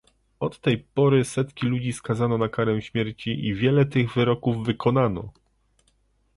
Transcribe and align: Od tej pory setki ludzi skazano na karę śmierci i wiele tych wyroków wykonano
Od 0.45 0.55
tej 0.59 0.75
pory 0.95 1.25
setki 1.25 1.65
ludzi 1.67 1.93
skazano 1.93 2.37
na 2.37 2.49
karę 2.49 2.81
śmierci 2.81 3.45
i 3.47 3.53
wiele 3.53 3.85
tych 3.85 4.13
wyroków 4.13 4.65
wykonano 4.65 5.29